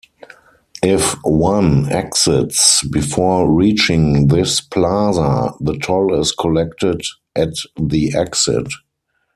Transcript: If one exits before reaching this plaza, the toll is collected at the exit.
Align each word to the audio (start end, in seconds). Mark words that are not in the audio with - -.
If 0.81 1.11
one 1.23 1.87
exits 1.91 2.81
before 2.87 3.51
reaching 3.53 4.29
this 4.29 4.59
plaza, 4.59 5.53
the 5.59 5.77
toll 5.77 6.19
is 6.19 6.31
collected 6.31 7.01
at 7.35 7.53
the 7.79 8.15
exit. 8.17 8.65